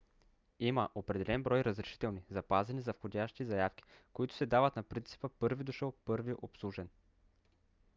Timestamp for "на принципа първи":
4.75-5.63